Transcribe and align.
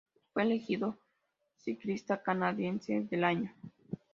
Fue 0.33 0.41
elegido 0.41 0.97
Ciclista 1.57 2.23
Canadiense 2.23 3.01
del 3.01 3.23
Año. 3.23 3.53